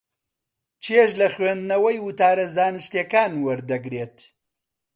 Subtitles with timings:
[0.83, 4.17] چێژ لە خوێندنەوەی وتارە زانستییەکان وەردەگرێت.